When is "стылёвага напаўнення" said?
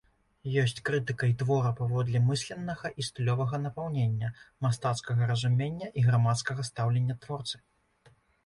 3.09-4.33